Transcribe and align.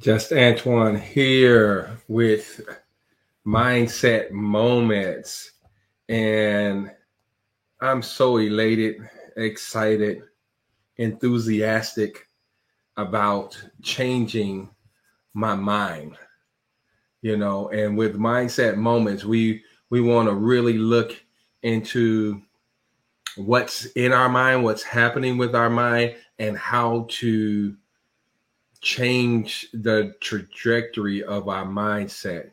Just 0.00 0.32
Antoine 0.32 0.98
here 0.98 1.98
with 2.08 2.62
Mindset 3.46 4.30
Moments. 4.30 5.50
And 6.08 6.90
I'm 7.82 8.00
so 8.00 8.38
elated, 8.38 8.96
excited, 9.36 10.22
enthusiastic 10.96 12.26
about 12.96 13.62
changing 13.82 14.70
my 15.34 15.54
mind. 15.54 16.16
You 17.20 17.36
know, 17.36 17.68
and 17.68 17.98
with 17.98 18.16
Mindset 18.16 18.78
Moments, 18.78 19.26
we 19.26 19.62
we 19.90 20.00
want 20.00 20.30
to 20.30 20.34
really 20.34 20.78
look 20.78 21.12
into 21.62 22.40
what's 23.36 23.84
in 23.84 24.12
our 24.12 24.30
mind, 24.30 24.64
what's 24.64 24.82
happening 24.82 25.36
with 25.36 25.54
our 25.54 25.68
mind, 25.68 26.16
and 26.38 26.56
how 26.56 27.06
to 27.10 27.76
change 28.80 29.68
the 29.72 30.14
trajectory 30.20 31.22
of 31.22 31.48
our 31.48 31.64
mindset 31.64 32.50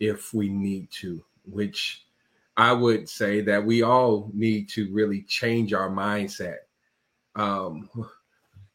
if 0.00 0.32
we 0.32 0.48
need 0.48 0.90
to, 0.90 1.22
which 1.44 2.06
I 2.56 2.72
would 2.72 3.08
say 3.08 3.42
that 3.42 3.64
we 3.64 3.82
all 3.82 4.30
need 4.32 4.68
to 4.70 4.92
really 4.92 5.22
change 5.22 5.72
our 5.72 5.90
mindset. 5.90 6.58
Um, 7.34 7.90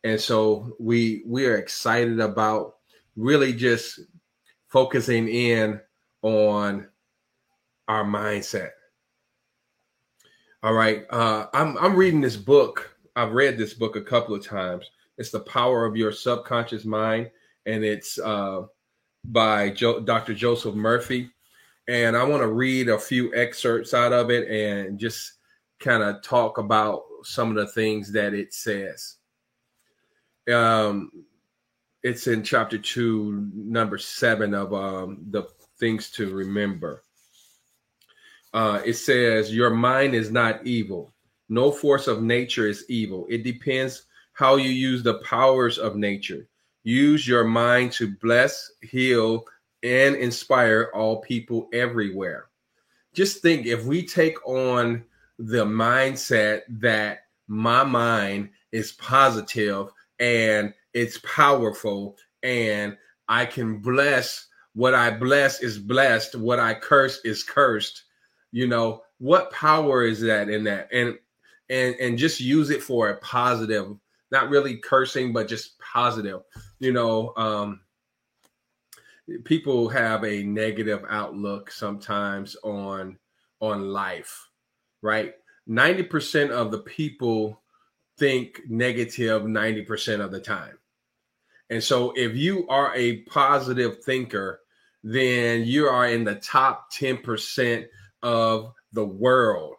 and 0.04 0.20
so 0.20 0.76
we 0.80 1.24
we 1.26 1.46
are 1.46 1.58
excited 1.58 2.20
about 2.20 2.78
really 3.16 3.54
just 3.54 4.00
focusing 4.68 5.28
in 5.28 5.80
on 6.22 6.88
our 7.88 8.04
mindset. 8.04 8.72
All 10.64 10.74
right, 10.74 11.06
uh, 11.10 11.48
I'm 11.54 11.78
I'm 11.78 11.96
reading 11.96 12.22
this 12.22 12.38
book. 12.38 12.96
I've 13.16 13.34
read 13.34 13.58
this 13.58 13.74
book 13.74 13.96
a 13.96 14.02
couple 14.02 14.36
of 14.36 14.46
times, 14.46 14.90
it's 15.22 15.30
the 15.30 15.40
power 15.42 15.86
of 15.86 15.96
your 15.96 16.12
subconscious 16.12 16.84
mind, 16.84 17.30
and 17.68 17.86
it's 17.86 18.18
uh, 18.18 18.64
by 19.24 19.70
jo- 19.70 20.00
Dr. 20.00 20.34
Joseph 20.34 20.74
Murphy. 20.74 21.30
And 21.88 22.18
I 22.18 22.24
want 22.24 22.42
to 22.42 22.48
read 22.48 22.90
a 22.90 22.98
few 22.98 23.34
excerpts 23.36 23.94
out 23.94 24.14
of 24.14 24.32
it 24.32 24.50
and 24.50 24.98
just 24.98 25.34
kind 25.80 26.02
of 26.02 26.24
talk 26.24 26.58
about 26.58 27.04
some 27.24 27.52
of 27.52 27.56
the 27.56 27.68
things 27.68 28.12
that 28.14 28.34
it 28.34 28.52
says. 28.52 29.18
Um, 30.52 31.12
it's 32.02 32.26
in 32.26 32.42
chapter 32.42 32.80
two, 32.80 33.48
number 33.54 34.00
seven 34.00 34.56
of 34.56 34.74
um, 34.74 35.20
the 35.30 35.44
things 35.80 36.10
to 36.12 36.34
remember. 36.34 37.04
Uh, 38.54 38.82
it 38.84 38.94
says, 38.96 39.54
Your 39.54 39.70
mind 39.70 40.16
is 40.16 40.32
not 40.32 40.66
evil. 40.66 41.14
No 41.48 41.72
force 41.72 42.08
of 42.08 42.24
nature 42.24 42.68
is 42.68 42.86
evil. 42.90 43.28
It 43.30 43.44
depends 43.44 44.08
how 44.42 44.56
you 44.56 44.72
use 44.72 45.04
the 45.04 45.20
powers 45.20 45.78
of 45.78 45.96
nature. 45.96 46.48
Use 46.84 47.28
your 47.28 47.44
mind 47.44 47.92
to 47.92 48.16
bless, 48.22 48.72
heal, 48.82 49.46
and 49.84 50.16
inspire 50.16 50.90
all 50.96 51.22
people 51.22 51.70
everywhere. 51.74 52.48
Just 53.14 53.44
think 53.44 53.68
if 53.68 53.86
we 53.86 54.04
take 54.04 54.44
on 54.48 55.04
the 55.38 55.64
mindset 55.64 56.62
that 56.70 57.26
my 57.48 57.84
mind 57.84 58.50
is 58.72 58.94
positive 58.94 59.90
and 60.20 60.74
it's 60.96 61.20
powerful 61.20 62.18
and 62.42 62.98
I 63.28 63.46
can 63.46 63.78
bless 63.78 64.48
what 64.74 64.96
I 64.96 65.12
bless 65.12 65.62
is 65.62 65.78
blessed, 65.78 66.34
what 66.34 66.58
I 66.58 66.74
curse 66.74 67.22
is 67.24 67.44
cursed. 67.44 68.06
You 68.52 68.66
know, 68.66 69.04
what 69.20 69.52
power 69.52 70.04
is 70.04 70.20
that 70.22 70.50
in 70.50 70.64
that? 70.64 70.92
And 70.92 71.20
and 71.70 71.96
and 72.00 72.18
just 72.18 72.40
use 72.40 72.72
it 72.72 72.82
for 72.82 73.10
a 73.10 73.18
positive 73.18 73.96
not 74.32 74.50
really 74.50 74.78
cursing, 74.78 75.34
but 75.34 75.48
just 75.48 75.78
positive. 75.80 76.42
You 76.80 76.94
know, 76.94 77.34
um, 77.36 77.82
people 79.44 79.90
have 79.90 80.24
a 80.24 80.44
negative 80.44 81.04
outlook 81.10 81.72
sometimes 81.72 82.56
on 82.64 83.18
on 83.60 83.90
life, 83.90 84.48
right? 85.02 85.34
90% 85.70 86.50
of 86.50 86.72
the 86.72 86.80
people 86.80 87.62
think 88.18 88.62
negative 88.68 89.44
90% 89.44 90.20
of 90.20 90.32
the 90.32 90.40
time. 90.40 90.80
And 91.70 91.84
so 91.84 92.12
if 92.16 92.36
you 92.36 92.68
are 92.68 92.94
a 92.96 93.22
positive 93.22 94.04
thinker, 94.04 94.62
then 95.04 95.64
you 95.64 95.88
are 95.88 96.08
in 96.08 96.24
the 96.24 96.36
top 96.36 96.92
10% 96.92 97.86
of 98.24 98.74
the 98.92 99.06
world 99.06 99.76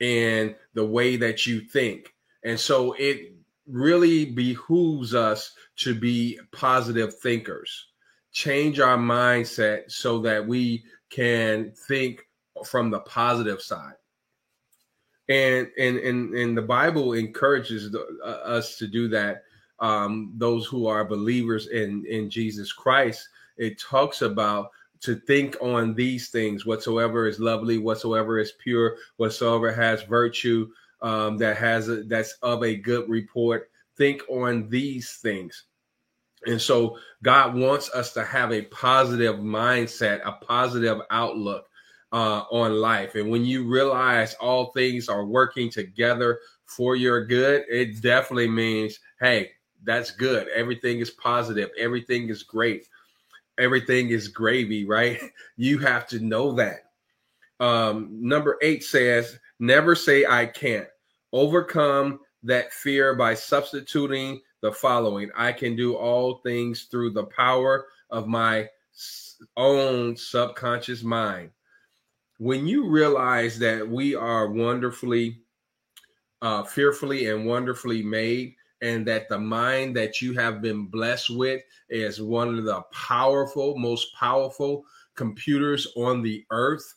and 0.00 0.54
the 0.74 0.84
way 0.84 1.16
that 1.16 1.46
you 1.46 1.60
think. 1.60 2.12
And 2.44 2.58
so 2.58 2.92
it 2.92 3.34
really 3.70 4.24
behooves 4.24 5.14
us 5.14 5.52
to 5.76 5.94
be 5.94 6.38
positive 6.52 7.18
thinkers, 7.18 7.86
change 8.32 8.80
our 8.80 8.98
mindset 8.98 9.90
so 9.90 10.18
that 10.20 10.46
we 10.46 10.84
can 11.10 11.72
think 11.88 12.26
from 12.64 12.90
the 12.90 13.00
positive 13.00 13.60
side. 13.60 13.94
And 15.28 15.68
and 15.78 15.96
and, 15.98 16.34
and 16.34 16.56
the 16.56 16.62
Bible 16.62 17.12
encourages 17.12 17.90
the, 17.90 18.04
uh, 18.24 18.26
us 18.26 18.76
to 18.78 18.86
do 18.86 19.08
that. 19.08 19.44
Um, 19.78 20.32
those 20.36 20.66
who 20.66 20.86
are 20.86 21.04
believers 21.04 21.68
in 21.68 22.04
in 22.06 22.28
Jesus 22.28 22.72
Christ, 22.72 23.28
it 23.56 23.80
talks 23.80 24.22
about 24.22 24.70
to 25.00 25.16
think 25.16 25.56
on 25.62 25.94
these 25.94 26.28
things 26.28 26.66
whatsoever 26.66 27.26
is 27.26 27.40
lovely 27.40 27.78
whatsoever 27.78 28.38
is 28.38 28.52
pure 28.62 28.96
whatsoever 29.16 29.72
has 29.72 30.02
virtue 30.02 30.68
um, 31.02 31.38
that 31.38 31.56
has 31.56 31.88
a, 31.88 32.04
that's 32.04 32.32
of 32.42 32.62
a 32.62 32.76
good 32.76 33.08
report. 33.08 33.70
Think 33.96 34.22
on 34.28 34.68
these 34.68 35.12
things. 35.22 35.64
And 36.46 36.60
so 36.60 36.98
God 37.22 37.54
wants 37.54 37.90
us 37.90 38.12
to 38.14 38.24
have 38.24 38.52
a 38.52 38.62
positive 38.62 39.36
mindset, 39.36 40.20
a 40.24 40.32
positive 40.32 41.00
outlook 41.10 41.66
uh, 42.12 42.42
on 42.50 42.74
life. 42.74 43.14
And 43.14 43.30
when 43.30 43.44
you 43.44 43.68
realize 43.68 44.34
all 44.34 44.72
things 44.72 45.08
are 45.08 45.26
working 45.26 45.70
together 45.70 46.40
for 46.64 46.96
your 46.96 47.24
good, 47.26 47.64
it 47.68 48.00
definitely 48.00 48.48
means, 48.48 48.98
hey, 49.20 49.50
that's 49.84 50.10
good. 50.10 50.48
Everything 50.48 51.00
is 51.00 51.10
positive. 51.10 51.70
Everything 51.78 52.28
is 52.28 52.42
great. 52.42 52.88
Everything 53.58 54.10
is 54.10 54.28
gravy, 54.28 54.86
right? 54.86 55.20
You 55.56 55.78
have 55.78 56.06
to 56.08 56.20
know 56.20 56.52
that. 56.52 56.90
Um, 57.60 58.08
number 58.12 58.56
eight 58.62 58.82
says, 58.82 59.38
never 59.60 59.94
say 59.94 60.26
I 60.26 60.46
can't. 60.46 60.88
Overcome 61.32 62.20
that 62.42 62.72
fear 62.72 63.14
by 63.14 63.34
substituting 63.34 64.40
the 64.62 64.72
following 64.72 65.30
I 65.36 65.52
can 65.52 65.76
do 65.76 65.94
all 65.94 66.38
things 66.38 66.88
through 66.90 67.10
the 67.10 67.24
power 67.24 67.86
of 68.10 68.26
my 68.26 68.68
own 69.56 70.16
subconscious 70.16 71.02
mind. 71.02 71.50
When 72.38 72.66
you 72.66 72.88
realize 72.88 73.58
that 73.58 73.86
we 73.86 74.14
are 74.14 74.50
wonderfully, 74.50 75.42
uh, 76.42 76.64
fearfully, 76.64 77.28
and 77.28 77.46
wonderfully 77.46 78.02
made, 78.02 78.54
and 78.82 79.06
that 79.06 79.28
the 79.28 79.38
mind 79.38 79.94
that 79.96 80.22
you 80.22 80.32
have 80.34 80.62
been 80.62 80.86
blessed 80.86 81.36
with 81.36 81.62
is 81.90 82.22
one 82.22 82.58
of 82.58 82.64
the 82.64 82.80
powerful, 82.92 83.76
most 83.76 84.14
powerful 84.14 84.84
computers 85.14 85.86
on 85.96 86.22
the 86.22 86.44
earth 86.50 86.94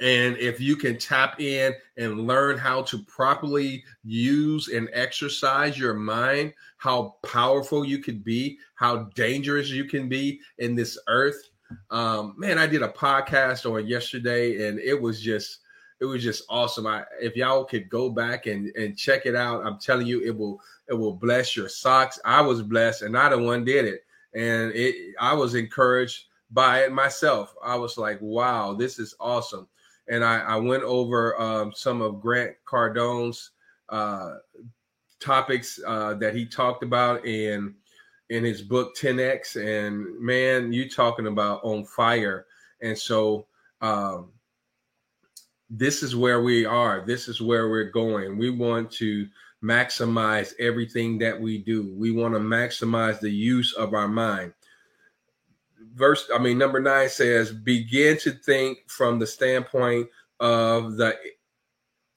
and 0.00 0.36
if 0.38 0.60
you 0.60 0.76
can 0.76 0.98
tap 0.98 1.40
in 1.40 1.72
and 1.96 2.26
learn 2.26 2.58
how 2.58 2.82
to 2.82 2.98
properly 3.04 3.84
use 4.02 4.68
and 4.68 4.88
exercise 4.92 5.78
your 5.78 5.94
mind, 5.94 6.52
how 6.78 7.16
powerful 7.22 7.84
you 7.84 7.98
could 7.98 8.24
be, 8.24 8.58
how 8.74 9.04
dangerous 9.14 9.70
you 9.70 9.84
can 9.84 10.08
be 10.08 10.40
in 10.58 10.74
this 10.74 10.98
earth. 11.06 11.50
Um, 11.90 12.34
man, 12.36 12.58
I 12.58 12.66
did 12.66 12.82
a 12.82 12.88
podcast 12.88 13.70
on 13.70 13.86
yesterday 13.86 14.68
and 14.68 14.80
it 14.80 15.00
was 15.00 15.20
just 15.20 15.60
it 16.00 16.06
was 16.06 16.24
just 16.24 16.42
awesome. 16.48 16.88
I 16.88 17.04
if 17.20 17.36
y'all 17.36 17.64
could 17.64 17.88
go 17.88 18.10
back 18.10 18.46
and, 18.46 18.74
and 18.76 18.98
check 18.98 19.26
it 19.26 19.36
out, 19.36 19.64
I'm 19.64 19.78
telling 19.78 20.08
you 20.08 20.22
it 20.22 20.36
will 20.36 20.60
it 20.88 20.94
will 20.94 21.14
bless 21.14 21.56
your 21.56 21.68
socks. 21.68 22.18
I 22.24 22.40
was 22.40 22.62
blessed 22.62 23.02
and 23.02 23.16
I 23.16 23.28
the 23.28 23.38
one 23.38 23.64
did 23.64 23.84
it. 23.84 24.04
And 24.34 24.72
it 24.74 25.14
I 25.20 25.34
was 25.34 25.54
encouraged 25.54 26.24
by 26.50 26.80
it 26.80 26.92
myself. 26.92 27.54
I 27.64 27.76
was 27.76 27.96
like, 27.96 28.18
wow, 28.20 28.74
this 28.74 28.98
is 28.98 29.14
awesome 29.20 29.68
and 30.08 30.24
I, 30.24 30.40
I 30.40 30.56
went 30.56 30.82
over 30.82 31.40
um, 31.40 31.72
some 31.74 32.02
of 32.02 32.20
Grant 32.20 32.54
Cardone's 32.64 33.50
uh, 33.88 34.34
topics 35.20 35.80
uh, 35.86 36.14
that 36.14 36.34
he 36.34 36.46
talked 36.46 36.82
about 36.82 37.24
in 37.24 37.74
in 38.30 38.44
his 38.44 38.62
book 38.62 38.96
10x. 38.96 39.56
And 39.56 40.18
man, 40.20 40.72
you 40.72 40.88
talking 40.88 41.26
about 41.26 41.62
on 41.62 41.84
fire. 41.84 42.46
And 42.80 42.96
so 42.96 43.46
um, 43.80 44.30
this 45.68 46.02
is 46.02 46.16
where 46.16 46.42
we 46.42 46.64
are. 46.64 47.04
This 47.06 47.28
is 47.28 47.40
where 47.40 47.68
we're 47.68 47.90
going. 47.90 48.38
We 48.38 48.50
want 48.50 48.90
to 48.92 49.28
maximize 49.62 50.52
everything 50.58 51.18
that 51.18 51.38
we 51.38 51.58
do. 51.58 51.94
We 51.96 52.12
want 52.12 52.34
to 52.34 52.40
maximize 52.40 53.20
the 53.20 53.30
use 53.30 53.72
of 53.74 53.94
our 53.94 54.08
mind 54.08 54.52
verse, 55.94 56.28
I 56.34 56.38
mean, 56.38 56.58
number 56.58 56.80
nine 56.80 57.08
says, 57.08 57.52
begin 57.52 58.18
to 58.20 58.32
think 58.32 58.78
from 58.86 59.18
the 59.18 59.26
standpoint 59.26 60.08
of 60.40 60.96
the 60.96 61.16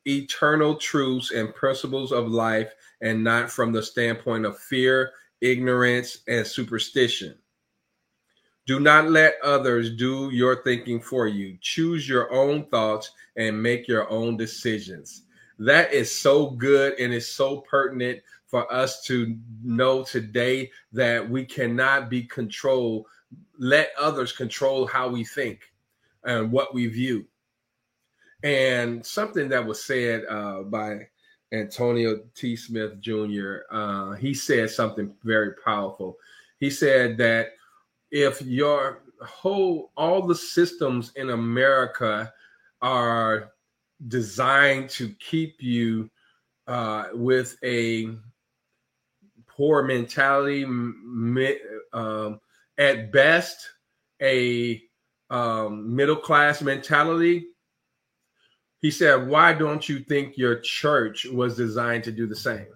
eternal 0.06 0.75
truths 0.75 1.31
and 1.31 1.53
principles 1.53 2.12
of 2.12 2.27
life 2.27 2.74
and 3.01 3.24
not 3.24 3.51
from 3.51 3.71
the 3.71 3.83
standpoint 3.83 4.45
of 4.45 4.57
fear 4.57 5.12
ignorance, 5.41 6.19
and 6.27 6.45
superstition. 6.45 7.35
Do 8.65 8.79
not 8.79 9.09
let 9.09 9.35
others 9.44 9.95
do 9.95 10.29
your 10.31 10.62
thinking 10.63 11.00
for 11.00 11.27
you. 11.27 11.57
Choose 11.62 12.07
your 12.07 12.33
own 12.33 12.65
thoughts 12.65 13.12
and 13.38 13.62
make 13.62 13.88
your 13.88 14.09
own 14.09 14.35
decisions. 14.35 15.24
That 15.59 15.94
is 15.94 16.13
so 16.13 16.50
good 16.50 17.00
and 17.00 17.13
it's 17.13 17.27
so 17.27 17.62
pertinent 17.62 18.21
for 18.45 18.71
us 18.71 19.03
to 19.03 19.38
know 19.63 20.03
today 20.03 20.71
that 20.91 21.27
we 21.29 21.45
cannot 21.45 22.09
be 22.09 22.24
controlled, 22.24 23.06
let 23.57 23.91
others 24.00 24.31
control 24.31 24.85
how 24.85 25.07
we 25.07 25.24
think 25.24 25.71
and 26.24 26.51
what 26.51 26.74
we 26.74 26.88
view. 26.88 27.25
And 28.44 29.06
something 29.06 29.50
that 29.50 29.65
was 29.65 29.83
said 29.83 30.24
uh, 30.29 30.63
by 30.63 31.07
Antonio 31.51 32.21
T. 32.35 32.56
Smith 32.56 33.00
Jr., 33.00 33.59
uh, 33.71 34.12
he 34.13 34.33
said 34.33 34.69
something 34.69 35.13
very 35.24 35.53
powerful. 35.63 36.18
He 36.59 36.69
said 36.69 37.18
that 37.18 37.53
if 38.12 38.41
your 38.41 39.03
whole, 39.21 39.91
all 39.97 40.21
the 40.25 40.35
systems 40.35 41.12
in 41.15 41.31
America 41.31 42.31
are 42.81 43.53
designed 44.07 44.89
to 44.91 45.09
keep 45.19 45.56
you 45.62 46.09
uh, 46.68 47.06
with 47.13 47.57
a 47.63 48.09
poor 49.47 49.81
mentality, 49.81 50.63
um, 50.63 52.39
at 52.77 53.12
best, 53.12 53.69
a 54.21 54.81
um, 55.29 55.95
middle 55.95 56.15
class 56.15 56.62
mentality. 56.62 57.47
He 58.79 58.91
said, 58.91 59.27
Why 59.27 59.53
don't 59.53 59.88
you 59.88 60.00
think 60.00 60.38
your 60.38 60.59
church 60.59 61.25
was 61.25 61.57
designed 61.57 62.03
to 62.06 62.12
do 62.12 62.27
the 62.27 62.35
same? 62.35 62.68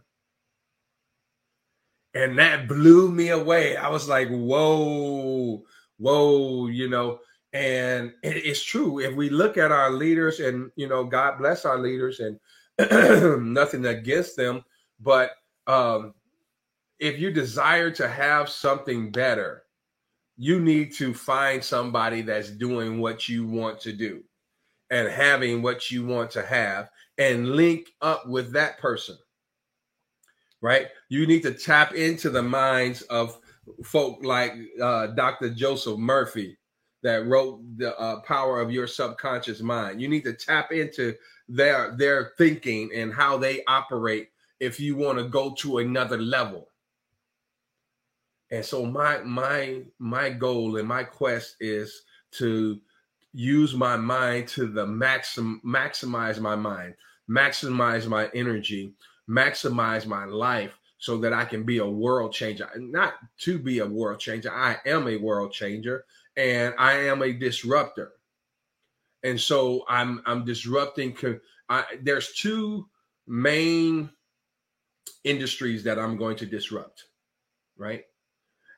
And 2.13 2.37
that 2.39 2.67
blew 2.67 3.11
me 3.11 3.29
away. 3.29 3.77
I 3.77 3.89
was 3.89 4.09
like, 4.09 4.29
Whoa, 4.29 5.63
whoa, 5.97 6.67
you 6.67 6.89
know. 6.89 7.19
And 7.53 8.13
it's 8.23 8.63
true. 8.63 8.99
If 8.99 9.13
we 9.13 9.29
look 9.29 9.57
at 9.57 9.73
our 9.73 9.91
leaders, 9.91 10.39
and, 10.39 10.71
you 10.77 10.87
know, 10.87 11.03
God 11.03 11.37
bless 11.37 11.65
our 11.65 11.77
leaders 11.77 12.21
and 12.21 12.39
nothing 13.53 13.85
against 13.85 14.37
them, 14.37 14.63
but 15.01 15.31
um, 15.67 16.13
if 16.99 17.19
you 17.19 17.31
desire 17.31 17.91
to 17.91 18.07
have 18.07 18.47
something 18.47 19.11
better, 19.11 19.63
you 20.41 20.59
need 20.59 20.93
to 20.93 21.13
find 21.13 21.63
somebody 21.63 22.21
that's 22.21 22.49
doing 22.49 22.99
what 22.99 23.29
you 23.29 23.45
want 23.45 23.79
to 23.79 23.93
do 23.93 24.23
and 24.89 25.07
having 25.07 25.61
what 25.61 25.91
you 25.91 26.05
want 26.05 26.31
to 26.31 26.43
have 26.43 26.89
and 27.17 27.51
link 27.51 27.89
up 28.01 28.27
with 28.27 28.51
that 28.51 28.79
person 28.79 29.17
right? 30.61 30.87
You 31.09 31.27
need 31.27 31.41
to 31.43 31.53
tap 31.53 31.93
into 31.93 32.29
the 32.29 32.43
minds 32.43 33.01
of 33.03 33.37
folk 33.83 34.19
like 34.23 34.53
uh, 34.81 35.07
dr 35.07 35.49
joseph 35.51 35.97
murphy 35.97 36.57
that 37.03 37.27
wrote 37.27 37.61
the 37.77 37.97
uh, 37.99 38.19
power 38.21 38.59
of 38.59 38.71
your 38.71 38.87
subconscious 38.87 39.61
mind. 39.61 40.01
You 40.01 40.07
need 40.07 40.23
to 40.23 40.33
tap 40.33 40.71
into 40.71 41.15
their 41.47 41.95
their 41.97 42.33
thinking 42.37 42.89
and 42.93 43.13
how 43.13 43.37
they 43.37 43.63
operate 43.67 44.29
if 44.59 44.79
you 44.79 44.95
want 44.95 45.17
to 45.19 45.25
go 45.25 45.53
to 45.59 45.79
another 45.79 46.17
level 46.17 46.69
and 48.51 48.63
so 48.63 48.85
my 48.85 49.19
my 49.19 49.81
my 49.97 50.29
goal 50.29 50.77
and 50.77 50.87
my 50.87 51.03
quest 51.03 51.55
is 51.59 52.03
to 52.31 52.79
use 53.33 53.73
my 53.73 53.95
mind 53.95 54.47
to 54.49 54.67
the 54.67 54.85
maximum 54.85 55.61
maximize 55.65 56.39
my 56.39 56.55
mind 56.55 56.93
maximize 57.29 58.07
my 58.07 58.29
energy 58.33 58.93
maximize 59.29 60.05
my 60.05 60.25
life 60.25 60.77
so 60.97 61.17
that 61.17 61.33
i 61.33 61.45
can 61.45 61.63
be 61.63 61.77
a 61.79 61.85
world 61.85 62.33
changer. 62.33 62.69
Not 62.77 63.13
to 63.39 63.57
be 63.57 63.79
a 63.79 63.87
world 63.87 64.19
changer 64.19 64.53
i 64.53 64.77
am 64.85 65.07
a 65.07 65.15
world 65.15 65.53
changer 65.53 66.05
and 66.35 66.75
i 66.77 66.93
am 66.93 67.21
a 67.21 67.33
disruptor. 67.33 68.11
And 69.23 69.39
so 69.39 69.85
i'm 69.87 70.21
i'm 70.25 70.43
disrupting 70.43 71.15
I, 71.69 71.85
there's 72.01 72.33
two 72.33 72.89
main 73.27 74.09
industries 75.23 75.85
that 75.85 75.97
i'm 75.97 76.17
going 76.17 76.35
to 76.37 76.45
disrupt 76.45 77.05
right 77.77 78.03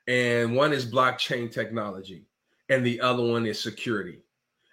and 0.07 0.55
one 0.55 0.73
is 0.73 0.85
blockchain 0.85 1.51
technology, 1.51 2.25
and 2.69 2.85
the 2.85 2.99
other 3.01 3.23
one 3.23 3.45
is 3.45 3.61
security. 3.61 4.19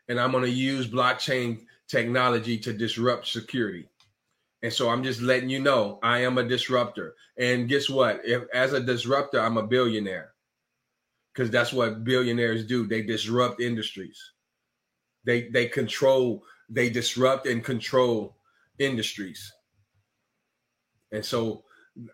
And 0.09 0.19
I'm 0.19 0.33
going 0.33 0.45
to 0.45 0.51
use 0.51 0.89
blockchain 0.89 1.67
technology 1.89 2.59
to 2.59 2.73
disrupt 2.73 3.29
security. 3.29 3.89
And 4.63 4.73
so 4.73 4.91
I'm 4.91 5.03
just 5.03 5.21
letting 5.23 5.49
you 5.49 5.61
know 5.61 5.99
I 6.03 6.19
am 6.21 6.39
a 6.39 6.45
disruptor. 6.45 7.15
And 7.39 7.69
guess 7.69 7.89
what? 7.89 8.21
If 8.25 8.45
as 8.53 8.73
a 8.73 8.81
disruptor, 8.81 9.41
I'm 9.41 9.57
a 9.57 9.67
billionaire. 9.67 10.33
Because 11.33 11.51
that's 11.51 11.73
what 11.73 12.05
billionaires 12.05 12.67
do. 12.67 12.87
They 12.87 13.03
disrupt 13.03 13.61
industries. 13.61 14.33
They 15.25 15.49
they 15.49 15.67
control, 15.67 16.43
they 16.69 16.91
disrupt 16.91 17.47
and 17.47 17.65
control 17.65 18.37
industries. 18.79 19.53
And 21.13 21.25
so 21.25 21.65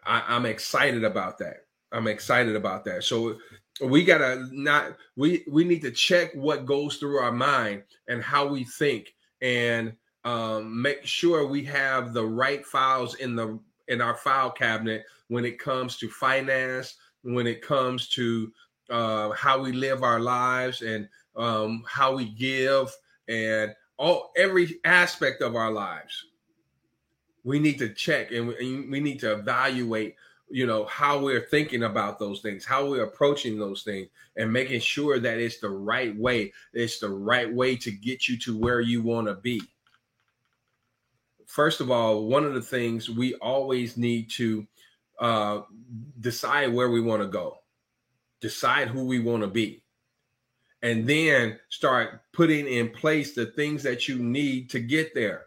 I, 0.05 0.23
I'm 0.29 0.47
excited 0.47 1.05
about 1.05 1.39
that. 1.39 1.66
I'm 1.97 2.09
excited 2.09 2.57
about 2.57 2.85
that. 2.85 3.05
So 3.05 3.39
we 3.81 4.05
gotta 4.05 4.49
not 4.53 4.97
we 5.17 5.45
we 5.49 5.65
need 5.65 5.81
to 5.83 5.91
check 5.91 6.33
what 6.35 6.67
goes 6.67 6.97
through 6.97 7.19
our 7.19 7.33
mind 7.33 7.85
and 8.09 8.23
how 8.23 8.47
we 8.47 8.65
think 8.65 9.15
and 9.41 9.95
um, 10.25 10.81
make 10.81 11.05
sure 11.05 11.47
we 11.47 11.65
have 11.65 12.13
the 12.13 12.25
right 12.25 12.65
files 12.67 13.15
in 13.17 13.35
the 13.35 13.59
in 13.89 14.01
our 14.01 14.15
file 14.15 14.51
cabinet 14.51 15.05
when 15.29 15.45
it 15.45 15.59
comes 15.59 15.97
to 15.99 16.09
finance 16.09 16.97
when 17.23 17.47
it 17.47 17.63
comes 17.63 18.09
to 18.09 18.53
uh, 18.91 19.31
how 19.31 19.61
we 19.61 19.73
live 19.73 20.03
our 20.03 20.21
lives 20.21 20.83
and 20.83 21.09
um, 21.37 21.83
how 21.89 22.15
we 22.15 22.27
give 22.31 22.95
and 23.29 23.75
all 23.99 24.33
every 24.37 24.81
aspect 24.85 25.43
of 25.43 25.55
our 25.55 25.71
lives 25.71 26.27
we 27.45 27.59
need 27.59 27.79
to 27.79 27.89
check 27.91 28.33
and 28.33 28.49
we, 28.49 28.87
we 28.89 29.01
need 29.01 29.21
to 29.21 29.33
evaluate 29.33 30.17
you 30.49 30.67
know 30.67 30.85
how 30.85 31.19
we're 31.19 31.41
thinking 31.41 31.83
about 31.83 32.19
those 32.19 32.41
things 32.41 32.65
how 32.65 32.89
we're 32.89 33.03
approaching 33.03 33.59
those 33.59 33.83
things 33.83 34.09
and 34.37 34.53
making 34.53 34.81
sure 34.81 35.19
that 35.19 35.39
it's 35.39 35.59
the 35.59 35.71
right 35.71 36.17
way. 36.17 36.53
It's 36.73 36.99
the 36.99 37.09
right 37.09 37.53
way 37.53 37.77
to 37.77 37.91
get 37.91 38.29
you 38.29 38.39
to 38.41 38.57
where 38.57 38.81
you 38.81 39.03
want 39.03 39.29
to 39.29 39.35
be. 39.35 39.63
First 41.47 41.81
of 41.81 41.91
all 41.91 42.27
one 42.27 42.45
of 42.45 42.55
the 42.55 42.63
things 42.63 43.09
we 43.09 43.35
always 43.35 43.97
need 43.97 44.31
to 44.33 44.67
uh, 45.19 45.63
decide 46.21 46.73
where 46.73 46.91
we 46.91 47.01
want 47.01 47.23
to 47.23 47.29
go. 47.29 47.59
Decide 48.41 48.89
who 48.89 49.05
we 49.05 49.19
want 49.19 49.43
to 49.43 49.49
be. 49.49 49.83
And 50.83 51.07
then 51.07 51.59
start 51.71 52.21
putting 52.33 52.67
in 52.67 52.91
place 52.91 53.35
the 53.35 53.47
things 53.47 53.83
that 53.85 54.07
you 54.07 54.19
need 54.19 54.71
to 54.71 54.79
get 54.79 55.15
there. 55.15 55.47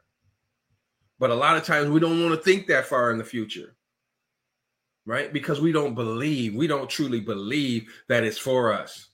But 1.20 1.30
a 1.30 1.36
lot 1.36 1.56
of 1.56 1.64
times 1.64 1.90
we 1.90 2.00
don't 2.00 2.24
want 2.24 2.34
to 2.34 2.44
think 2.44 2.68
that 2.68 2.88
far 2.88 3.12
in 3.12 3.20
the 3.20 3.24
future 3.24 3.76
right? 5.06 5.34
Because 5.34 5.60
we 5.62 5.72
don't 5.72 5.96
believe, 5.96 6.56
we 6.56 6.68
don't 6.68 6.90
truly 6.90 7.20
believe 7.20 7.92
that 8.08 8.24
it's 8.24 8.38
for 8.38 8.74
us. 8.74 9.08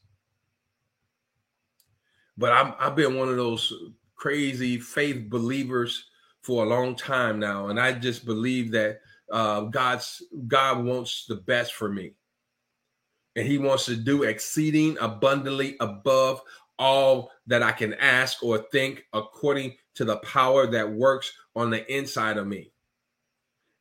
But 2.38 2.52
I'm, 2.52 2.74
I've 2.80 2.96
been 2.96 3.16
one 3.16 3.30
of 3.30 3.38
those 3.38 3.74
crazy 4.16 4.78
faith 4.78 5.30
believers 5.30 6.06
for 6.42 6.64
a 6.64 6.68
long 6.68 6.96
time 6.96 7.40
now, 7.40 7.70
and 7.70 7.80
I 7.80 7.94
just 7.94 8.26
believe 8.26 8.72
that 8.72 9.00
uh, 9.32 9.62
God's 9.62 10.22
God 10.48 10.84
wants 10.84 11.26
the 11.28 11.36
best 11.36 11.74
for 11.74 11.90
me, 11.90 12.14
and 13.36 13.48
He 13.48 13.58
wants 13.58 13.86
to 13.86 13.96
do 13.96 14.24
exceeding 14.24 14.98
abundantly 15.00 15.76
above 15.80 16.42
all 16.78 17.32
that 17.48 17.64
I 17.64 17.72
can 17.72 17.94
ask 17.96 18.44
or 18.44 18.60
think, 18.72 19.06
according 19.14 19.76
to 19.96 20.06
the 20.06 20.18
power 20.18 20.68
that 20.68 20.92
works 20.92 21.32
on 21.56 21.70
the 21.70 21.92
inside 21.94 22.38
of 22.38 22.48
me. 22.48 22.72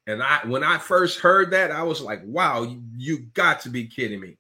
And 0.07 0.23
I 0.23 0.41
when 0.47 0.63
I 0.63 0.79
first 0.79 1.21
heard 1.21 1.51
that, 1.53 1.71
I 1.71 1.83
was 1.83 2.01
like, 2.01 2.21
wow, 2.25 2.63
you, 2.63 2.83
you 2.97 3.19
got 3.35 3.61
to 3.61 3.71
be 3.71 3.87
kidding 3.87 4.21
me. 4.21 4.37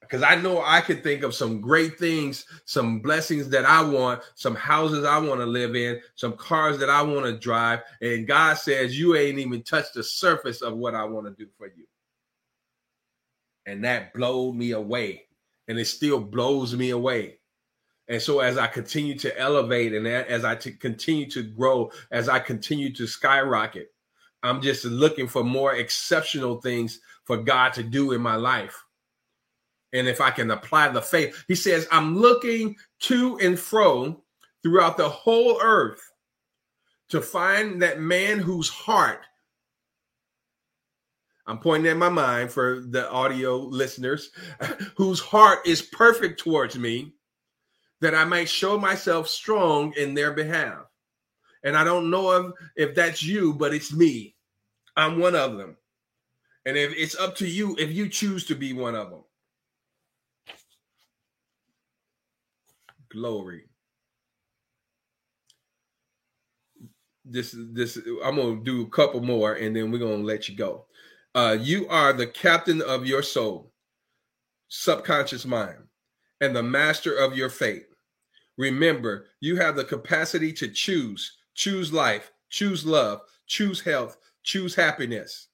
Because 0.00 0.22
I 0.22 0.34
know 0.34 0.62
I 0.62 0.82
could 0.82 1.02
think 1.02 1.22
of 1.22 1.34
some 1.34 1.62
great 1.62 1.98
things, 1.98 2.44
some 2.66 3.00
blessings 3.00 3.48
that 3.48 3.64
I 3.64 3.82
want, 3.82 4.22
some 4.34 4.54
houses 4.54 5.04
I 5.04 5.16
want 5.18 5.40
to 5.40 5.46
live 5.46 5.74
in, 5.74 5.98
some 6.14 6.36
cars 6.36 6.78
that 6.78 6.90
I 6.90 7.00
want 7.00 7.24
to 7.24 7.38
drive. 7.38 7.80
And 8.02 8.26
God 8.26 8.58
says, 8.58 8.98
You 8.98 9.16
ain't 9.16 9.38
even 9.38 9.62
touched 9.62 9.94
the 9.94 10.02
surface 10.02 10.60
of 10.60 10.76
what 10.76 10.94
I 10.94 11.04
want 11.04 11.26
to 11.26 11.44
do 11.44 11.50
for 11.56 11.68
you. 11.68 11.86
And 13.64 13.82
that 13.84 14.12
blew 14.12 14.52
me 14.52 14.72
away. 14.72 15.22
And 15.68 15.78
it 15.78 15.86
still 15.86 16.20
blows 16.20 16.76
me 16.76 16.90
away. 16.90 17.38
And 18.08 18.20
so, 18.20 18.40
as 18.40 18.58
I 18.58 18.66
continue 18.66 19.18
to 19.20 19.38
elevate 19.38 19.94
and 19.94 20.06
as 20.06 20.44
I 20.44 20.56
continue 20.56 21.30
to 21.30 21.42
grow, 21.42 21.90
as 22.10 22.28
I 22.28 22.38
continue 22.38 22.92
to 22.92 23.06
skyrocket, 23.06 23.93
I'm 24.44 24.60
just 24.60 24.84
looking 24.84 25.26
for 25.26 25.42
more 25.42 25.74
exceptional 25.74 26.60
things 26.60 27.00
for 27.24 27.36
God 27.38 27.72
to 27.74 27.82
do 27.82 28.12
in 28.12 28.20
my 28.20 28.36
life. 28.36 28.84
And 29.92 30.06
if 30.08 30.20
I 30.20 30.30
can 30.30 30.50
apply 30.50 30.88
the 30.88 31.02
faith, 31.02 31.44
he 31.48 31.54
says, 31.54 31.88
I'm 31.90 32.16
looking 32.18 32.76
to 33.00 33.38
and 33.38 33.58
fro 33.58 34.22
throughout 34.62 34.96
the 34.96 35.08
whole 35.08 35.60
earth 35.62 36.02
to 37.10 37.20
find 37.20 37.82
that 37.82 38.00
man 38.00 38.38
whose 38.38 38.68
heart 38.68 39.24
I'm 41.46 41.58
pointing 41.58 41.90
at 41.90 41.96
my 41.96 42.08
mind 42.08 42.50
for 42.50 42.80
the 42.80 43.10
audio 43.10 43.56
listeners 43.56 44.30
whose 44.96 45.20
heart 45.20 45.66
is 45.66 45.82
perfect 45.82 46.40
towards 46.40 46.78
me, 46.78 47.12
that 48.00 48.14
I 48.14 48.24
might 48.24 48.48
show 48.48 48.78
myself 48.78 49.28
strong 49.28 49.92
in 49.96 50.14
their 50.14 50.32
behalf. 50.32 50.86
And 51.62 51.76
I 51.76 51.84
don't 51.84 52.10
know 52.10 52.32
if, 52.32 52.52
if 52.76 52.94
that's 52.94 53.22
you, 53.22 53.54
but 53.54 53.74
it's 53.74 53.92
me. 53.92 54.33
I'm 54.96 55.18
one 55.18 55.34
of 55.34 55.56
them. 55.56 55.76
And 56.66 56.76
if 56.76 56.92
it's 56.96 57.16
up 57.16 57.36
to 57.36 57.46
you 57.46 57.76
if 57.78 57.92
you 57.92 58.08
choose 58.08 58.46
to 58.46 58.54
be 58.54 58.72
one 58.72 58.94
of 58.94 59.10
them. 59.10 59.24
Glory. 63.10 63.64
This 67.24 67.54
is 67.54 67.72
this 67.72 67.98
I'm 68.24 68.36
gonna 68.36 68.62
do 68.62 68.82
a 68.82 68.90
couple 68.90 69.20
more 69.20 69.54
and 69.54 69.74
then 69.74 69.90
we're 69.90 69.98
gonna 69.98 70.16
let 70.16 70.48
you 70.48 70.56
go. 70.56 70.86
Uh, 71.34 71.56
you 71.60 71.88
are 71.88 72.12
the 72.12 72.26
captain 72.26 72.80
of 72.82 73.06
your 73.06 73.22
soul, 73.22 73.72
subconscious 74.68 75.44
mind, 75.44 75.78
and 76.40 76.54
the 76.54 76.62
master 76.62 77.12
of 77.16 77.36
your 77.36 77.50
fate. 77.50 77.86
Remember, 78.56 79.26
you 79.40 79.56
have 79.56 79.74
the 79.74 79.84
capacity 79.84 80.52
to 80.52 80.68
choose, 80.68 81.36
choose 81.54 81.92
life, 81.92 82.30
choose 82.50 82.86
love, 82.86 83.20
choose 83.46 83.80
health, 83.80 84.16
choose 84.44 84.74
happiness. 84.74 85.48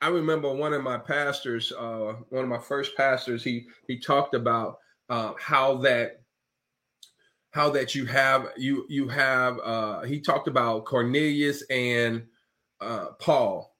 I 0.00 0.08
remember 0.08 0.52
one 0.52 0.72
of 0.72 0.82
my 0.82 0.98
pastors, 0.98 1.72
uh, 1.78 2.14
one 2.30 2.42
of 2.42 2.50
my 2.50 2.58
first 2.58 2.96
pastors, 2.96 3.44
he 3.44 3.66
he 3.86 3.98
talked 3.98 4.34
about 4.34 4.78
uh, 5.08 5.34
how 5.38 5.76
that 5.78 6.22
how 7.50 7.68
that 7.70 7.94
you 7.94 8.06
have 8.06 8.48
you 8.56 8.86
you 8.88 9.06
have 9.08 9.58
uh, 9.62 10.02
he 10.02 10.20
talked 10.20 10.48
about 10.48 10.86
Cornelius 10.86 11.62
and 11.70 12.24
uh, 12.80 13.08
Paul 13.20 13.76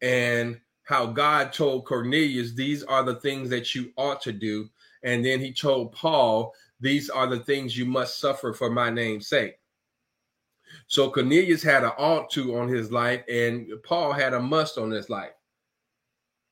and 0.00 0.58
how 0.84 1.04
God 1.06 1.52
told 1.52 1.84
Cornelius 1.84 2.52
these 2.52 2.82
are 2.84 3.02
the 3.02 3.16
things 3.16 3.50
that 3.50 3.74
you 3.74 3.92
ought 3.96 4.22
to 4.22 4.32
do 4.32 4.70
and 5.02 5.24
then 5.24 5.40
he 5.40 5.52
told 5.52 5.92
Paul 5.92 6.54
these 6.80 7.10
are 7.10 7.26
the 7.26 7.40
things 7.40 7.76
you 7.76 7.84
must 7.84 8.20
suffer 8.20 8.52
for 8.52 8.70
my 8.70 8.88
name's 8.88 9.26
sake. 9.26 9.58
So 10.86 11.10
Cornelius 11.10 11.62
had 11.62 11.84
an 11.84 11.92
ought 11.98 12.30
to 12.30 12.56
on 12.58 12.68
his 12.68 12.90
life, 12.90 13.22
and 13.28 13.68
Paul 13.84 14.12
had 14.12 14.34
a 14.34 14.40
must 14.40 14.78
on 14.78 14.90
his 14.90 15.10
life. 15.10 15.32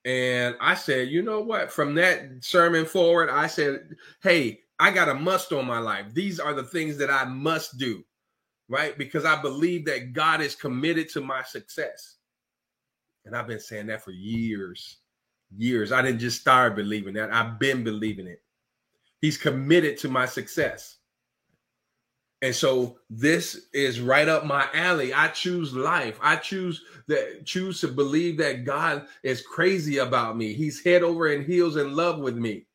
And 0.05 0.55
I 0.61 0.75
said, 0.75 1.09
you 1.09 1.23
know 1.23 1.41
what? 1.41 1.73
From 1.73 1.95
that 1.97 2.29
sermon 2.41 2.87
forward, 2.87 3.29
I 3.29 3.49
said, 3.49 3.97
hey, 4.23 4.61
I 4.79 4.91
got 4.93 5.09
a 5.09 5.15
must 5.15 5.53
on 5.53 5.67
my 5.67 5.79
life. 5.79 6.13
These 6.13 6.39
are 6.39 6.55
the 6.55 6.63
things 6.63 6.97
that 6.99 7.11
I 7.11 7.25
must 7.25 7.79
do, 7.79 8.05
right? 8.69 8.97
Because 8.97 9.25
I 9.25 9.41
believe 9.43 9.85
that 9.87 10.13
God 10.13 10.41
is 10.41 10.55
committed 10.55 11.09
to 11.11 11.21
my 11.21 11.43
success. 11.43 12.17
And 13.25 13.35
I've 13.35 13.49
been 13.49 13.59
saying 13.59 13.87
that 13.87 14.05
for 14.05 14.13
years, 14.13 14.99
years. 15.57 15.91
I 15.91 16.03
didn't 16.03 16.21
just 16.21 16.41
start 16.41 16.77
believing 16.77 17.15
that, 17.15 17.33
I've 17.33 17.59
been 17.59 17.83
believing 17.83 18.29
it. 18.29 18.43
He's 19.21 19.39
committed 19.39 19.99
to 19.99 20.09
my 20.09 20.27
success. 20.27 20.99
And 22.43 22.55
so 22.55 22.99
this 23.09 23.69
is 23.73 24.01
right 24.01 24.29
up 24.29 24.45
my 24.45 24.69
alley. 24.75 25.15
I 25.15 25.29
choose 25.29 25.75
life. 25.75 26.19
I 26.21 26.37
choose 26.37 26.83
that 27.09 27.47
choose 27.47 27.81
to 27.81 27.89
believe 27.89 28.37
that 28.39 28.65
God 28.65 29.07
is 29.23 29.41
crazy 29.41 29.99
about 29.99 30.37
me. 30.37 30.53
He's 30.53 30.85
head 30.85 31.03
over 31.03 31.33
and 31.33 31.47
heels 31.47 31.77
in 31.77 31.97
love 31.97 32.19
with 32.19 32.37
me. 32.37 32.67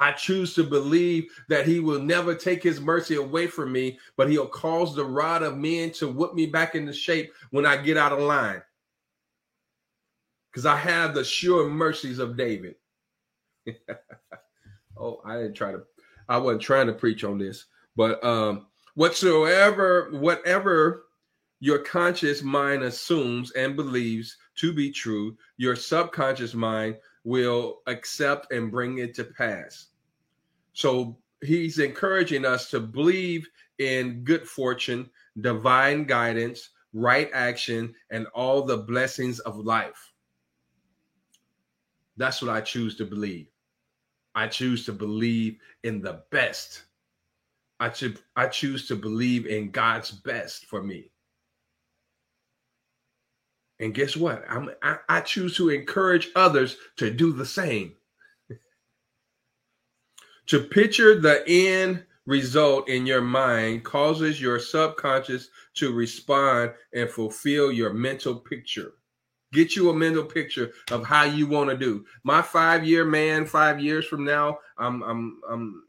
I 0.00 0.12
choose 0.12 0.54
to 0.54 0.64
believe 0.64 1.26
that 1.48 1.66
he 1.66 1.80
will 1.80 2.00
never 2.00 2.34
take 2.34 2.62
his 2.62 2.80
mercy 2.80 3.16
away 3.16 3.48
from 3.48 3.72
me, 3.72 3.98
but 4.16 4.30
he'll 4.30 4.46
cause 4.46 4.94
the 4.94 5.04
rod 5.04 5.42
of 5.42 5.56
men 5.56 5.90
to 5.92 6.08
whip 6.08 6.34
me 6.34 6.46
back 6.46 6.74
into 6.74 6.92
shape 6.92 7.32
when 7.50 7.66
I 7.66 7.76
get 7.78 7.96
out 7.96 8.12
of 8.12 8.20
line. 8.20 8.62
Because 10.52 10.66
I 10.66 10.76
have 10.76 11.14
the 11.14 11.24
sure 11.24 11.68
mercies 11.68 12.20
of 12.20 12.36
David. 12.36 12.76
oh, 14.96 15.20
I 15.24 15.36
didn't 15.36 15.54
try 15.54 15.72
to, 15.72 15.82
I 16.28 16.36
wasn't 16.38 16.62
trying 16.62 16.86
to 16.86 16.92
preach 16.92 17.24
on 17.24 17.38
this. 17.38 17.66
But 17.98 18.22
um, 18.22 18.68
whatsoever, 18.94 20.10
whatever 20.12 21.06
your 21.58 21.80
conscious 21.80 22.44
mind 22.44 22.84
assumes 22.84 23.50
and 23.50 23.74
believes 23.74 24.36
to 24.58 24.72
be 24.72 24.92
true, 24.92 25.36
your 25.56 25.74
subconscious 25.74 26.54
mind 26.54 26.94
will 27.24 27.80
accept 27.88 28.52
and 28.52 28.70
bring 28.70 28.98
it 28.98 29.14
to 29.16 29.24
pass. 29.24 29.88
So 30.74 31.18
he's 31.42 31.80
encouraging 31.80 32.44
us 32.44 32.70
to 32.70 32.78
believe 32.78 33.48
in 33.78 34.22
good 34.22 34.48
fortune, 34.48 35.10
divine 35.40 36.04
guidance, 36.04 36.70
right 36.92 37.28
action, 37.34 37.92
and 38.12 38.28
all 38.28 38.62
the 38.62 38.76
blessings 38.76 39.40
of 39.40 39.56
life. 39.58 40.12
That's 42.16 42.40
what 42.42 42.54
I 42.54 42.60
choose 42.60 42.94
to 42.98 43.04
believe. 43.04 43.48
I 44.36 44.46
choose 44.46 44.86
to 44.86 44.92
believe 44.92 45.58
in 45.82 46.00
the 46.00 46.22
best 46.30 46.84
I 47.80 47.92
should 47.92 48.18
I 48.36 48.48
choose 48.48 48.88
to 48.88 48.96
believe 48.96 49.46
in 49.46 49.70
God's 49.70 50.10
best 50.10 50.66
for 50.66 50.82
me. 50.82 51.10
And 53.80 53.94
guess 53.94 54.16
what? 54.16 54.44
I'm, 54.48 54.70
I, 54.82 54.98
I 55.08 55.20
choose 55.20 55.56
to 55.56 55.70
encourage 55.70 56.30
others 56.34 56.76
to 56.96 57.10
do 57.10 57.32
the 57.32 57.46
same. 57.46 57.94
to 60.46 60.60
picture 60.60 61.20
the 61.20 61.44
end 61.46 62.04
result 62.26 62.88
in 62.88 63.06
your 63.06 63.22
mind 63.22 63.84
causes 63.84 64.40
your 64.40 64.58
subconscious 64.58 65.48
to 65.74 65.92
respond 65.92 66.72
and 66.92 67.08
fulfill 67.08 67.72
your 67.72 67.92
mental 67.92 68.34
picture. 68.34 68.94
Get 69.52 69.76
you 69.76 69.88
a 69.88 69.94
mental 69.94 70.24
picture 70.24 70.72
of 70.90 71.06
how 71.06 71.22
you 71.22 71.46
want 71.46 71.70
to 71.70 71.76
do. 71.76 72.04
My 72.24 72.42
five 72.42 72.84
year 72.84 73.04
man, 73.04 73.46
five 73.46 73.80
years 73.80 74.06
from 74.06 74.24
now, 74.24 74.58
I'm 74.76 75.02
I'm 75.02 75.40
I'm 75.48 75.84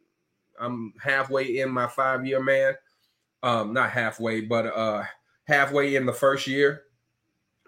I'm 0.59 0.93
halfway 1.01 1.59
in 1.59 1.69
my 1.71 1.87
five 1.87 2.25
year 2.25 2.41
man. 2.41 2.73
Um, 3.41 3.73
not 3.73 3.91
halfway, 3.91 4.41
but 4.41 4.65
uh, 4.65 5.03
halfway 5.45 5.95
in 5.95 6.05
the 6.05 6.13
first 6.13 6.45
year 6.45 6.83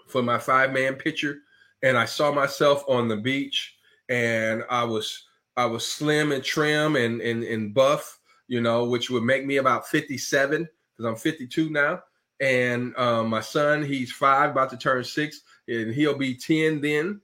for 0.07 0.21
my 0.21 0.37
five 0.37 0.73
man 0.73 0.95
picture, 0.95 1.39
and 1.81 1.97
I 1.97 2.05
saw 2.05 2.31
myself 2.31 2.83
on 2.87 3.07
the 3.07 3.15
beach, 3.15 3.77
and 4.09 4.63
I 4.69 4.83
was 4.83 5.25
I 5.55 5.65
was 5.65 5.87
slim 5.87 6.31
and 6.31 6.43
trim 6.43 6.95
and 6.95 7.21
and, 7.21 7.43
and 7.43 7.73
buff, 7.73 8.19
you 8.47 8.61
know, 8.61 8.85
which 8.85 9.09
would 9.09 9.23
make 9.23 9.45
me 9.45 9.57
about 9.57 9.87
57 9.87 10.67
because 10.97 11.09
I'm 11.09 11.15
52 11.15 11.69
now. 11.69 12.03
And 12.41 12.97
um, 12.97 13.29
my 13.29 13.41
son, 13.41 13.83
he's 13.83 14.11
five, 14.11 14.51
about 14.51 14.71
to 14.71 14.77
turn 14.77 15.03
six, 15.03 15.41
and 15.67 15.93
he'll 15.93 16.17
be 16.17 16.35
10 16.35 16.81
then. 16.81 17.21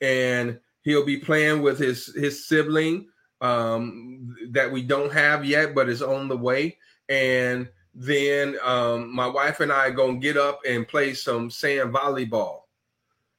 And 0.00 0.60
he'll 0.82 1.04
be 1.04 1.16
playing 1.16 1.62
with 1.62 1.78
his 1.78 2.14
his 2.14 2.46
sibling 2.46 3.08
um, 3.40 4.36
that 4.50 4.70
we 4.70 4.82
don't 4.82 5.12
have 5.12 5.44
yet, 5.44 5.74
but 5.74 5.88
is 5.88 6.02
on 6.02 6.28
the 6.28 6.36
way. 6.36 6.78
And 7.08 7.68
then 7.94 8.56
um, 8.62 9.14
my 9.14 9.26
wife 9.26 9.60
and 9.60 9.72
I 9.72 9.86
are 9.86 9.90
to 10.20 10.20
get 10.20 10.36
up 10.36 10.60
and 10.66 10.88
play 10.88 11.14
some 11.14 11.50
sand 11.50 11.92
volleyball. 11.92 12.60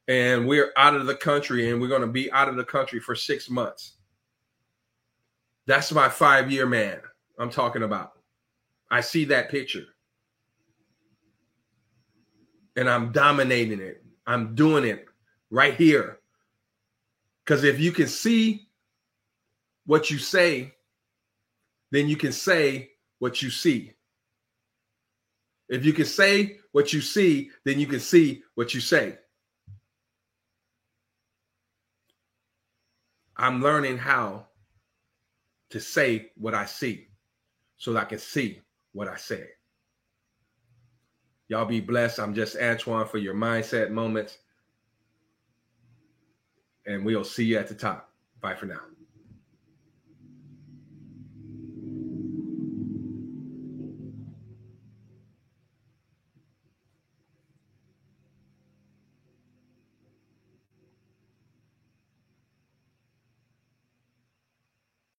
And 0.08 0.46
we're 0.46 0.72
out 0.76 0.94
of 0.94 1.06
the 1.06 1.16
country 1.16 1.70
and 1.70 1.80
we're 1.80 1.88
to 2.00 2.06
be 2.06 2.30
out 2.30 2.48
of 2.48 2.56
the 2.56 2.64
country 2.64 3.00
for 3.00 3.14
six 3.14 3.50
months. 3.50 3.94
That's 5.66 5.90
my 5.92 6.08
five 6.08 6.50
year 6.50 6.66
man 6.66 7.00
I'm 7.38 7.50
talking 7.50 7.82
about. 7.82 8.12
I 8.90 9.00
see 9.00 9.24
that 9.26 9.50
picture. 9.50 9.84
And 12.76 12.88
I'm 12.88 13.10
dominating 13.10 13.80
it. 13.80 14.04
I'm 14.26 14.54
doing 14.54 14.84
it 14.84 15.06
right 15.50 15.74
here. 15.74 16.20
Because 17.44 17.64
if 17.64 17.80
you 17.80 17.90
can 17.90 18.06
see 18.06 18.65
what 19.86 20.10
you 20.10 20.18
say, 20.18 20.74
then 21.90 22.08
you 22.08 22.16
can 22.16 22.32
say 22.32 22.90
what 23.18 23.40
you 23.40 23.50
see. 23.50 23.92
If 25.68 25.84
you 25.84 25.92
can 25.92 26.04
say 26.04 26.58
what 26.72 26.92
you 26.92 27.00
see, 27.00 27.50
then 27.64 27.80
you 27.80 27.86
can 27.86 28.00
see 28.00 28.42
what 28.54 28.74
you 28.74 28.80
say. 28.80 29.18
I'm 33.36 33.62
learning 33.62 33.98
how 33.98 34.46
to 35.70 35.80
say 35.80 36.30
what 36.36 36.54
I 36.54 36.66
see 36.66 37.08
so 37.76 37.92
that 37.92 38.02
I 38.02 38.04
can 38.04 38.18
see 38.18 38.60
what 38.92 39.08
I 39.08 39.16
say. 39.16 39.44
Y'all 41.48 41.64
be 41.66 41.80
blessed. 41.80 42.18
I'm 42.18 42.34
just 42.34 42.56
Antoine 42.56 43.06
for 43.06 43.18
your 43.18 43.34
mindset 43.34 43.90
moments. 43.90 44.38
And 46.86 47.04
we'll 47.04 47.24
see 47.24 47.44
you 47.44 47.58
at 47.58 47.68
the 47.68 47.74
top. 47.74 48.10
Bye 48.40 48.54
for 48.54 48.66
now. 48.66 48.80